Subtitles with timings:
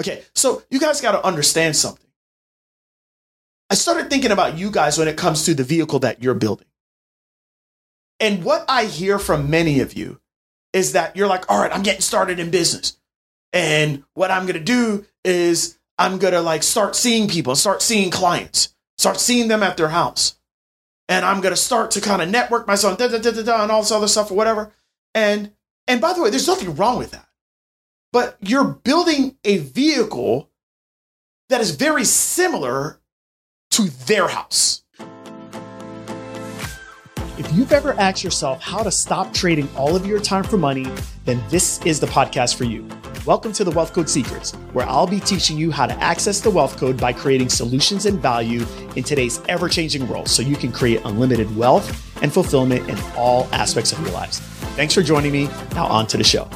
[0.00, 2.06] Okay, so you guys got to understand something.
[3.68, 6.66] I started thinking about you guys when it comes to the vehicle that you're building.
[8.18, 10.18] And what I hear from many of you
[10.72, 12.96] is that you're like, all right, I'm getting started in business.
[13.52, 17.82] And what I'm going to do is I'm going to like start seeing people, start
[17.82, 20.36] seeing clients, start seeing them at their house.
[21.08, 23.62] And I'm going to start to kind of network myself da, da, da, da, da,
[23.62, 24.72] and all this other stuff or whatever.
[25.14, 25.52] And,
[25.86, 27.29] and by the way, there's nothing wrong with that.
[28.12, 30.50] But you're building a vehicle
[31.48, 33.00] that is very similar
[33.70, 34.82] to their house.
[37.38, 40.86] If you've ever asked yourself how to stop trading all of your time for money,
[41.24, 42.84] then this is the podcast for you.
[43.24, 46.50] Welcome to the Wealth Code Secrets, where I'll be teaching you how to access the
[46.50, 48.66] wealth code by creating solutions and value
[48.96, 53.48] in today's ever changing world so you can create unlimited wealth and fulfillment in all
[53.52, 54.40] aspects of your lives.
[54.74, 55.44] Thanks for joining me.
[55.74, 56.50] Now, on to the show.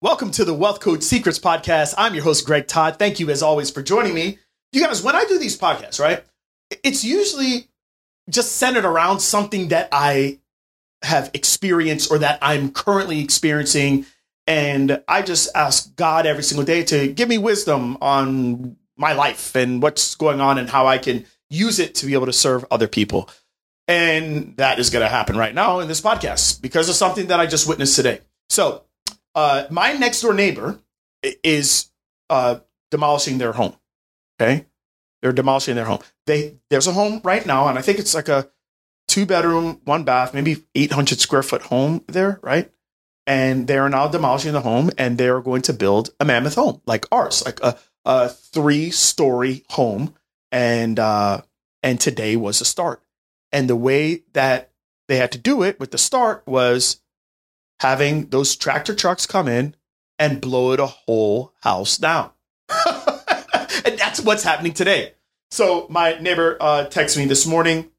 [0.00, 1.92] Welcome to the Wealth Code Secrets podcast.
[1.98, 3.00] I'm your host, Greg Todd.
[3.00, 4.38] Thank you, as always, for joining me.
[4.70, 6.22] You guys, when I do these podcasts, right,
[6.84, 7.66] it's usually
[8.30, 10.38] just centered around something that I
[11.02, 14.06] have experienced or that I'm currently experiencing.
[14.46, 19.56] And I just ask God every single day to give me wisdom on my life
[19.56, 22.64] and what's going on and how I can use it to be able to serve
[22.70, 23.28] other people.
[23.88, 27.40] And that is going to happen right now in this podcast because of something that
[27.40, 28.20] I just witnessed today.
[28.48, 28.84] So,
[29.38, 30.80] uh, my next door neighbor
[31.44, 31.90] is
[32.28, 32.58] uh,
[32.90, 33.76] demolishing their home.
[34.40, 34.66] Okay.
[35.22, 36.00] They're demolishing their home.
[36.26, 38.48] They there's a home right now, and I think it's like a
[39.06, 42.70] two bedroom, one bath, maybe 800 square foot home there, right?
[43.28, 46.56] And they are now demolishing the home, and they are going to build a mammoth
[46.56, 50.14] home like ours, like a, a three story home.
[50.50, 51.42] And uh,
[51.84, 53.02] and today was the start.
[53.52, 54.72] And the way that
[55.06, 57.00] they had to do it with the start was
[57.80, 59.74] having those tractor trucks come in
[60.18, 62.30] and blow it a whole house down.
[62.86, 65.14] and that's what's happening today.
[65.50, 67.90] So my neighbor uh, texted me this morning,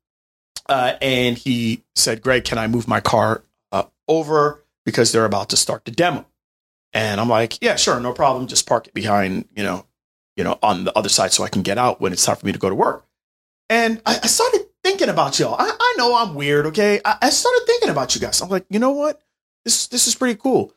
[0.68, 5.50] uh, and he said, "Greg, can I move my car uh, over because they're about
[5.50, 6.26] to start the demo?"
[6.94, 8.46] And I'm like, "Yeah, sure, no problem.
[8.46, 9.86] Just park it behind, you know,
[10.38, 12.46] you know, on the other side so I can get out when it's time for
[12.46, 13.08] me to go to work."
[13.68, 15.56] And I, I started thinking about y'all.
[15.58, 17.02] I, I know I'm weird, okay?
[17.04, 18.42] I, I started thinking about you guys.
[18.42, 19.22] I'm like, you know what?
[19.66, 20.74] This this is pretty cool.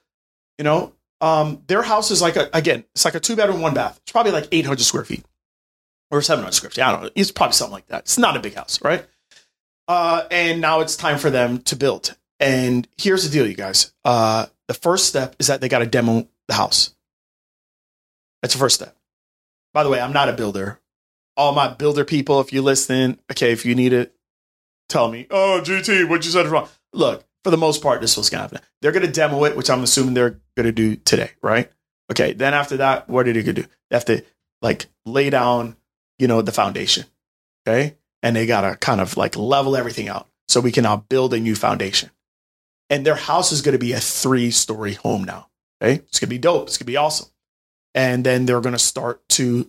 [0.58, 3.74] You know, um, their house is like a again, it's like a two bedroom, one
[3.74, 3.98] bath.
[4.02, 5.24] It's probably like 800 square feet
[6.10, 6.82] or 700 square feet.
[6.82, 7.10] I don't know.
[7.14, 8.00] It's probably something like that.
[8.00, 9.06] It's not a big house, right?
[9.88, 12.16] Uh, and now it's time for them to build.
[12.38, 13.92] And here's the deal, you guys.
[14.04, 16.94] Uh, the first step is that they got to demo the house.
[18.42, 18.96] That's the first step.
[19.72, 20.80] By the way, I'm not a builder.
[21.36, 24.14] All my builder people, if you're listening, okay, if you need it,
[24.88, 25.26] tell me.
[25.30, 26.68] Oh, GT, what you said is wrong.
[26.92, 28.68] Look, for the most part, this was going to happen.
[28.80, 31.70] They're going to demo it, which I'm assuming they're going to do today, right?
[32.10, 32.32] Okay.
[32.32, 33.68] Then after that, what are they going to do?
[33.90, 34.24] They have to
[34.60, 35.76] like lay down,
[36.18, 37.04] you know, the foundation.
[37.66, 37.96] Okay.
[38.22, 41.34] And they got to kind of like level everything out so we can now build
[41.34, 42.10] a new foundation.
[42.90, 45.48] And their house is going to be a three story home now.
[45.82, 45.96] Okay.
[45.96, 46.68] It's going to be dope.
[46.68, 47.28] It's going to be awesome.
[47.94, 49.68] And then they're going to start to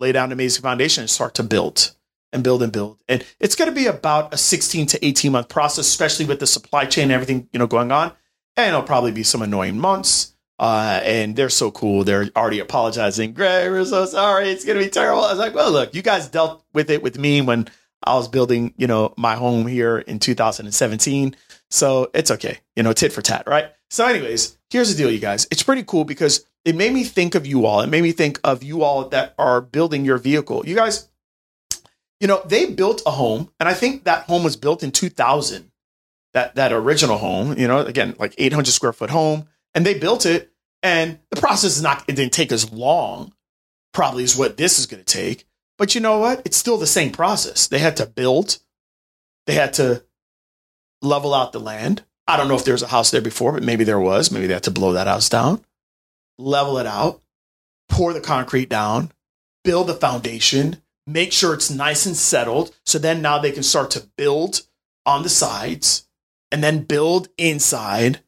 [0.00, 1.94] lay down an amazing foundation and start to build
[2.34, 2.98] and build and build.
[3.08, 6.46] And it's going to be about a 16 to 18 month process, especially with the
[6.46, 8.12] supply chain and everything, you know, going on.
[8.56, 10.32] And it'll probably be some annoying months.
[10.58, 12.04] Uh, and they're so cool.
[12.04, 13.32] They're already apologizing.
[13.32, 14.50] Greg, we're so sorry.
[14.50, 15.24] It's going to be terrible.
[15.24, 17.68] I was like, well, look, you guys dealt with it with me when
[18.04, 21.34] I was building, you know, my home here in 2017.
[21.70, 22.58] So it's okay.
[22.76, 23.72] You know, tit for tat, right?
[23.90, 25.46] So, anyways, here's the deal, you guys.
[25.50, 27.80] It's pretty cool because it made me think of you all.
[27.80, 30.64] It made me think of you all that are building your vehicle.
[30.66, 31.08] You guys,
[32.20, 35.70] you know, they built a home, and I think that home was built in 2000.
[36.32, 40.26] That that original home, you know, again, like 800 square foot home, and they built
[40.26, 40.52] it,
[40.82, 42.04] and the process is not.
[42.08, 43.32] It didn't take as long,
[43.92, 45.46] probably, as what this is going to take.
[45.78, 46.42] But you know what?
[46.44, 47.66] It's still the same process.
[47.68, 48.58] They had to build,
[49.46, 50.04] they had to
[51.02, 52.02] level out the land.
[52.26, 54.30] I don't know if there was a house there before, but maybe there was.
[54.30, 55.62] Maybe they had to blow that house down,
[56.38, 57.22] level it out,
[57.88, 59.12] pour the concrete down,
[59.62, 62.74] build the foundation, make sure it's nice and settled.
[62.86, 64.66] So then now they can start to build
[65.06, 66.06] on the sides
[66.50, 68.20] and then build inside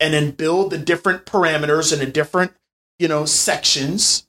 [0.00, 2.52] and then build the different parameters and the different,
[2.98, 4.26] you know, sections.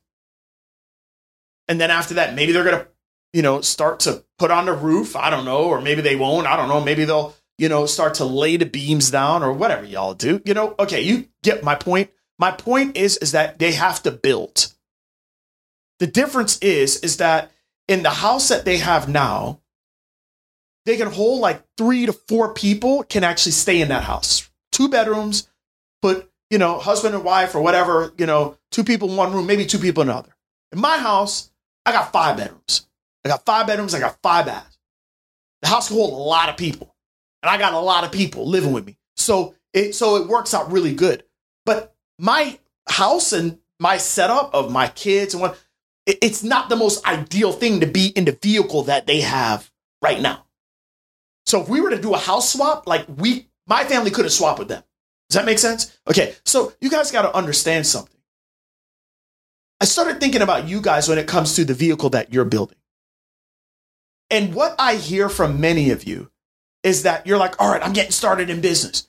[1.68, 2.88] And then after that, maybe they're going to,
[3.34, 5.16] you know, start to put on the roof.
[5.16, 5.64] I don't know.
[5.66, 6.48] Or maybe they won't.
[6.48, 6.82] I don't know.
[6.82, 10.42] Maybe they'll, you know, start to lay the beams down or whatever y'all do.
[10.46, 12.10] You know, okay, you get my point.
[12.40, 14.74] My point is, is that they have to build.
[16.00, 17.52] The difference is, is that
[17.88, 19.62] in the house that they have now,
[20.86, 24.50] they can hold like three to four people can actually stay in that house.
[24.72, 25.50] Two bedrooms,
[26.02, 29.46] put you know, husband and wife or whatever, you know, two people in one room,
[29.46, 30.36] maybe two people in another.
[30.72, 31.52] In my house,
[31.86, 32.88] I got five bedrooms.
[33.26, 34.78] I got five bedrooms, I got five baths.
[35.62, 36.96] The house can hold a lot of people.
[37.44, 38.98] And I got a lot of people living with me.
[39.16, 41.24] So it so it works out really good.
[41.66, 42.58] But my
[42.88, 45.60] house and my setup of my kids and what
[46.08, 49.70] it's not the most ideal thing to be in the vehicle that they have
[50.02, 50.46] right now.
[51.46, 54.58] So if we were to do a house swap, like we my family couldn't swap
[54.58, 54.84] with them.
[55.30, 55.98] Does that make sense?
[56.10, 58.18] Okay, so you guys got to understand something.
[59.82, 62.78] I started thinking about you guys when it comes to the vehicle that you're building.
[64.30, 66.32] And what I hear from many of you
[66.84, 69.08] is that you're like, all right, I'm getting started in business.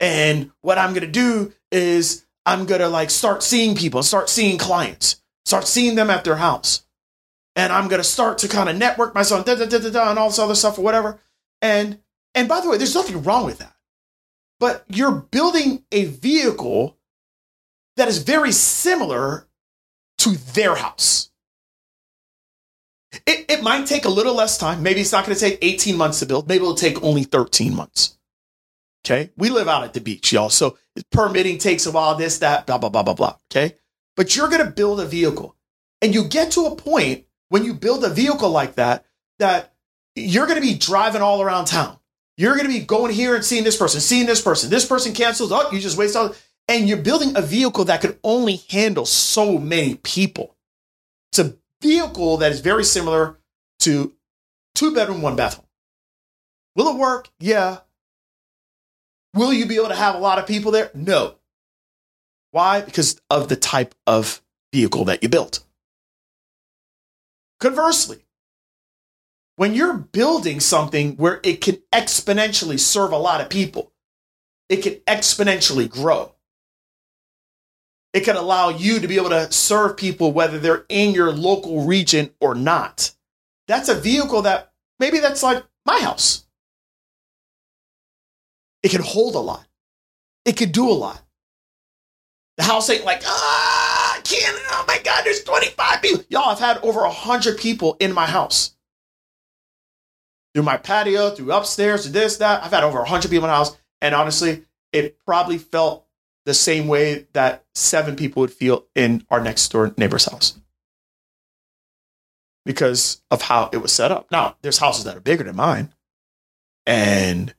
[0.00, 4.28] And what I'm going to do is I'm going to like start seeing people, start
[4.28, 6.84] seeing clients, start seeing them at their house.
[7.56, 10.10] And I'm going to start to kind of network myself da, da, da, da, da,
[10.10, 11.20] and all this other stuff or whatever.
[11.62, 12.00] And,
[12.34, 13.74] and by the way, there's nothing wrong with that
[14.64, 16.96] but you're building a vehicle
[17.96, 19.46] that is very similar
[20.18, 21.30] to their house.
[23.26, 24.82] It, it might take a little less time.
[24.82, 26.48] Maybe it's not going to take 18 months to build.
[26.48, 28.16] Maybe it'll take only 13 months.
[29.04, 29.30] Okay.
[29.36, 30.48] We live out at the beach, y'all.
[30.48, 30.78] So
[31.12, 33.36] permitting takes a while, this, that, blah, blah, blah, blah, blah.
[33.52, 33.74] Okay.
[34.16, 35.56] But you're going to build a vehicle
[36.00, 39.04] and you get to a point when you build a vehicle like that,
[39.38, 39.74] that
[40.14, 41.98] you're going to be driving all around town.
[42.36, 44.70] You're going to be going here and seeing this person, seeing this person.
[44.70, 45.52] This person cancels.
[45.52, 46.34] Oh, you just waste all.
[46.68, 50.56] And you're building a vehicle that could only handle so many people.
[51.30, 53.38] It's a vehicle that is very similar
[53.80, 54.14] to
[54.74, 55.66] two bedroom, one bathroom.
[56.74, 57.28] Will it work?
[57.38, 57.78] Yeah.
[59.34, 60.90] Will you be able to have a lot of people there?
[60.94, 61.36] No.
[62.54, 62.82] Why?
[62.82, 64.40] Because of the type of
[64.72, 65.58] vehicle that you built.
[67.58, 68.26] Conversely,
[69.56, 73.92] when you're building something where it can exponentially serve a lot of people,
[74.68, 76.36] it can exponentially grow.
[78.12, 81.84] It can allow you to be able to serve people whether they're in your local
[81.84, 83.10] region or not.
[83.66, 86.44] That's a vehicle that maybe that's like my house.
[88.84, 89.66] It can hold a lot.
[90.44, 91.20] It can do a lot.
[92.56, 96.24] The house ain't like, ah, I can't, oh my God, there's 25 people.
[96.28, 98.74] Y'all, I've had over 100 people in my house
[100.54, 102.62] through my patio, through upstairs, to this, that.
[102.62, 103.76] I've had over 100 people in my house.
[104.00, 106.06] And honestly, it probably felt
[106.46, 110.56] the same way that seven people would feel in our next door neighbor's house
[112.64, 114.30] because of how it was set up.
[114.30, 115.92] Now, there's houses that are bigger than mine.
[116.86, 117.54] And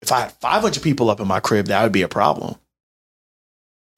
[0.00, 2.56] if I had 500 people up in my crib, that would be a problem.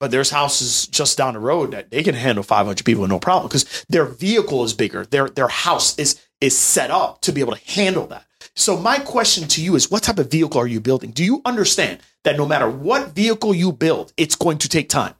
[0.03, 3.47] But there's houses just down the road that they can handle 500 people no problem
[3.47, 5.05] because their vehicle is bigger.
[5.05, 8.25] Their, their house is, is set up to be able to handle that.
[8.53, 11.11] So my question to you is what type of vehicle are you building?
[11.11, 15.13] Do you understand that no matter what vehicle you build, it's going to take time?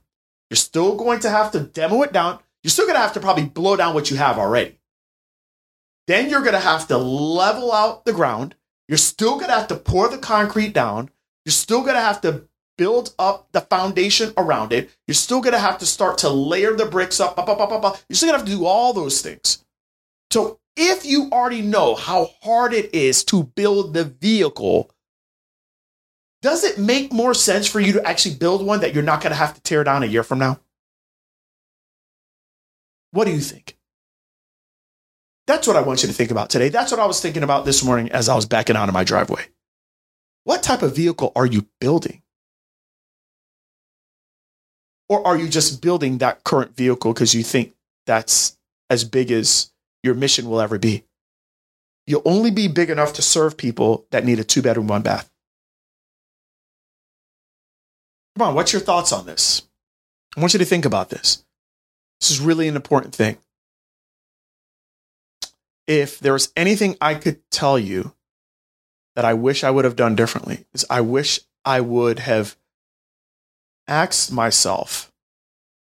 [0.49, 2.39] You're still going to have to demo it down.
[2.61, 4.79] You're still going to have to probably blow down what you have already.
[6.07, 8.55] Then you're going to have to level out the ground.
[8.89, 11.09] You're still going to have to pour the concrete down.
[11.45, 14.89] You're still going to have to build up the foundation around it.
[15.07, 17.35] You're still going to have to start to layer the bricks up.
[17.37, 17.45] You're
[18.15, 19.63] still going to have to do all those things.
[20.31, 24.89] So if you already know how hard it is to build the vehicle,
[26.41, 29.31] does it make more sense for you to actually build one that you're not going
[29.31, 30.59] to have to tear down a year from now?
[33.11, 33.77] What do you think?
[35.45, 36.69] That's what I want you to think about today.
[36.69, 39.03] That's what I was thinking about this morning as I was backing out of my
[39.03, 39.45] driveway.
[40.45, 42.22] What type of vehicle are you building?
[45.09, 47.73] Or are you just building that current vehicle because you think
[48.05, 48.57] that's
[48.89, 49.71] as big as
[50.03, 51.03] your mission will ever be.
[52.05, 55.29] You'll only be big enough to serve people that need a two bedroom, one bath.
[58.37, 59.63] Come on, what's your thoughts on this?
[60.35, 61.45] I want you to think about this.
[62.19, 63.37] This is really an important thing.
[65.87, 68.13] If there was anything I could tell you
[69.15, 72.57] that I wish I would have done differently, is I wish I would have
[73.87, 75.11] asked myself,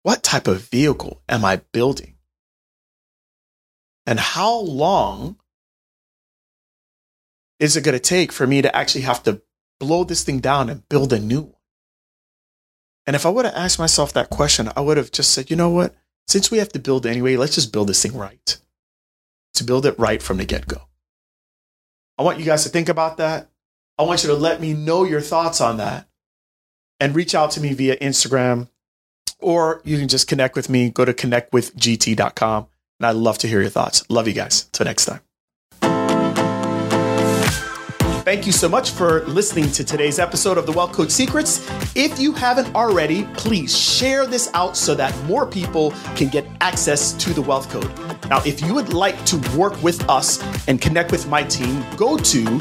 [0.02, 2.14] what type of vehicle am I building?
[4.06, 5.36] And how long
[7.58, 9.42] is it going to take for me to actually have to
[9.78, 11.54] blow this thing down and build a new one?
[13.06, 15.56] And if I would have asked myself that question, I would have just said, you
[15.56, 15.94] know what?
[16.28, 18.58] Since we have to build anyway, let's just build this thing right.
[19.54, 20.82] To build it right from the get go.
[22.16, 23.50] I want you guys to think about that.
[23.98, 26.09] I want you to let me know your thoughts on that
[27.00, 28.68] and reach out to me via Instagram
[29.38, 30.90] or you can just connect with me.
[30.90, 32.66] Go to connectwithgt.com
[33.00, 34.04] and I'd love to hear your thoughts.
[34.10, 34.64] Love you guys.
[34.72, 35.20] Till next time.
[38.22, 41.66] Thank you so much for listening to today's episode of the Wealth Code Secrets.
[41.96, 47.12] If you haven't already, please share this out so that more people can get access
[47.14, 47.90] to the Wealth Code.
[48.28, 50.38] Now, if you would like to work with us
[50.68, 52.60] and connect with my team, go to